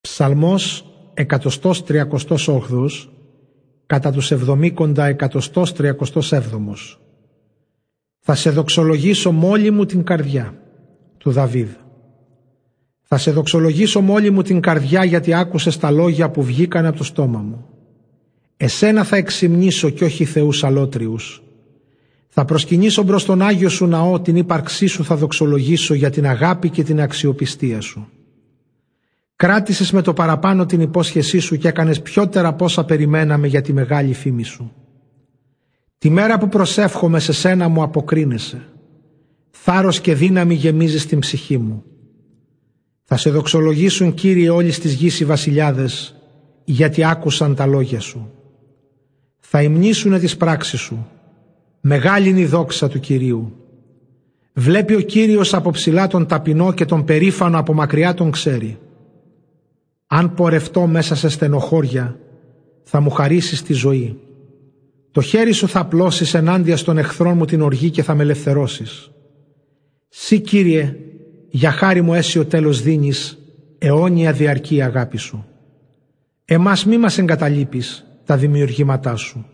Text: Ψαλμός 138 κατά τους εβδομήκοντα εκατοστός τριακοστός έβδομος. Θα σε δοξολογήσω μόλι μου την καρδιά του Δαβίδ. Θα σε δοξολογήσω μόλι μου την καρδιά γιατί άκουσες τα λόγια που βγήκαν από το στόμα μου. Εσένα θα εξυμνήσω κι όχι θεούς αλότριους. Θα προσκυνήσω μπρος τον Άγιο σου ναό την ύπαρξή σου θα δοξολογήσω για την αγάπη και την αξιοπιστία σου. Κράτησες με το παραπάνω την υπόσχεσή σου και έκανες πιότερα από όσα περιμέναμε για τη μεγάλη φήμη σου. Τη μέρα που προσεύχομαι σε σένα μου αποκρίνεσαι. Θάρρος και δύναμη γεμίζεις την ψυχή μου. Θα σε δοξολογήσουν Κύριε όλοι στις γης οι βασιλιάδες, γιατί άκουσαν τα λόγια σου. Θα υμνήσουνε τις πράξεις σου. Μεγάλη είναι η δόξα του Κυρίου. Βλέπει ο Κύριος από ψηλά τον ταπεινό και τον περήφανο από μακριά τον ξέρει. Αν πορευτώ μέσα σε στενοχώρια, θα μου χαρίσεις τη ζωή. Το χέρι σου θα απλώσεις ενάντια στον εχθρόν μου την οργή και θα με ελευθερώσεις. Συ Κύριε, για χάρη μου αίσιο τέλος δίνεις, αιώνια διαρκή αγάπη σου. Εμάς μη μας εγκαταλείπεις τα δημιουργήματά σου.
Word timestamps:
Ψαλμός 0.00 0.84
138 1.14 3.08
κατά 3.86 4.12
τους 4.12 4.30
εβδομήκοντα 4.30 5.04
εκατοστός 5.06 5.72
τριακοστός 5.72 6.32
έβδομος. 6.32 7.00
Θα 8.18 8.34
σε 8.34 8.50
δοξολογήσω 8.50 9.32
μόλι 9.32 9.70
μου 9.70 9.84
την 9.84 10.04
καρδιά 10.04 10.54
του 11.18 11.30
Δαβίδ. 11.30 11.68
Θα 13.00 13.18
σε 13.18 13.30
δοξολογήσω 13.30 14.00
μόλι 14.00 14.30
μου 14.30 14.42
την 14.42 14.60
καρδιά 14.60 15.04
γιατί 15.04 15.34
άκουσες 15.34 15.76
τα 15.78 15.90
λόγια 15.90 16.30
που 16.30 16.42
βγήκαν 16.42 16.86
από 16.86 16.96
το 16.96 17.04
στόμα 17.04 17.38
μου. 17.38 17.66
Εσένα 18.56 19.04
θα 19.04 19.16
εξυμνήσω 19.16 19.90
κι 19.90 20.04
όχι 20.04 20.24
θεούς 20.24 20.64
αλότριους. 20.64 21.42
Θα 22.28 22.44
προσκυνήσω 22.44 23.02
μπρος 23.02 23.24
τον 23.24 23.42
Άγιο 23.42 23.68
σου 23.68 23.86
ναό 23.86 24.20
την 24.20 24.36
ύπαρξή 24.36 24.86
σου 24.86 25.04
θα 25.04 25.16
δοξολογήσω 25.16 25.94
για 25.94 26.10
την 26.10 26.26
αγάπη 26.26 26.70
και 26.70 26.82
την 26.82 27.00
αξιοπιστία 27.00 27.80
σου. 27.80 28.08
Κράτησες 29.40 29.92
με 29.92 30.02
το 30.02 30.12
παραπάνω 30.12 30.66
την 30.66 30.80
υπόσχεσή 30.80 31.38
σου 31.38 31.56
και 31.56 31.68
έκανες 31.68 32.02
πιότερα 32.02 32.48
από 32.48 32.64
όσα 32.64 32.84
περιμέναμε 32.84 33.46
για 33.46 33.60
τη 33.60 33.72
μεγάλη 33.72 34.14
φήμη 34.14 34.42
σου. 34.42 34.72
Τη 35.98 36.10
μέρα 36.10 36.38
που 36.38 36.48
προσεύχομαι 36.48 37.18
σε 37.20 37.32
σένα 37.32 37.68
μου 37.68 37.82
αποκρίνεσαι. 37.82 38.62
Θάρρος 39.50 40.00
και 40.00 40.14
δύναμη 40.14 40.54
γεμίζεις 40.54 41.06
την 41.06 41.18
ψυχή 41.18 41.58
μου. 41.58 41.84
Θα 43.04 43.16
σε 43.16 43.30
δοξολογήσουν 43.30 44.14
Κύριε 44.14 44.50
όλοι 44.50 44.70
στις 44.70 44.92
γης 44.92 45.20
οι 45.20 45.24
βασιλιάδες, 45.24 46.16
γιατί 46.64 47.04
άκουσαν 47.04 47.54
τα 47.54 47.66
λόγια 47.66 48.00
σου. 48.00 48.30
Θα 49.38 49.62
υμνήσουνε 49.62 50.18
τις 50.18 50.36
πράξεις 50.36 50.80
σου. 50.80 51.06
Μεγάλη 51.80 52.28
είναι 52.28 52.40
η 52.40 52.46
δόξα 52.46 52.88
του 52.88 53.00
Κυρίου. 53.00 53.52
Βλέπει 54.52 54.94
ο 54.94 55.00
Κύριος 55.00 55.54
από 55.54 55.70
ψηλά 55.70 56.06
τον 56.06 56.26
ταπεινό 56.26 56.72
και 56.72 56.84
τον 56.84 57.04
περήφανο 57.04 57.58
από 57.58 57.74
μακριά 57.74 58.14
τον 58.14 58.30
ξέρει. 58.30 58.78
Αν 60.12 60.34
πορευτώ 60.34 60.86
μέσα 60.86 61.14
σε 61.14 61.28
στενοχώρια, 61.28 62.18
θα 62.82 63.00
μου 63.00 63.10
χαρίσεις 63.10 63.62
τη 63.62 63.72
ζωή. 63.72 64.18
Το 65.10 65.20
χέρι 65.20 65.52
σου 65.52 65.68
θα 65.68 65.80
απλώσεις 65.80 66.34
ενάντια 66.34 66.76
στον 66.76 66.98
εχθρόν 66.98 67.36
μου 67.36 67.44
την 67.44 67.60
οργή 67.60 67.90
και 67.90 68.02
θα 68.02 68.14
με 68.14 68.22
ελευθερώσεις. 68.22 69.10
Συ 70.08 70.40
Κύριε, 70.40 70.96
για 71.50 71.70
χάρη 71.70 72.02
μου 72.02 72.14
αίσιο 72.14 72.44
τέλος 72.44 72.82
δίνεις, 72.82 73.38
αιώνια 73.78 74.32
διαρκή 74.32 74.82
αγάπη 74.82 75.16
σου. 75.16 75.44
Εμάς 76.44 76.84
μη 76.86 76.98
μας 76.98 77.18
εγκαταλείπεις 77.18 78.04
τα 78.24 78.36
δημιουργήματά 78.36 79.16
σου. 79.16 79.46